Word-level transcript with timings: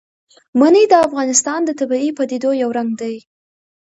منی 0.59 0.83
د 0.89 0.93
افغانستان 1.07 1.59
د 1.65 1.69
طبیعي 1.79 2.09
پدیدو 2.17 2.49
یو 2.61 2.69
رنګ 2.77 2.91
دی. 3.01 3.15